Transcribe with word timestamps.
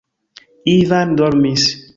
Ivan 0.75 1.15
dormis. 1.21 1.71